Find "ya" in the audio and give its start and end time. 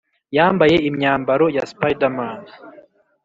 1.55-1.63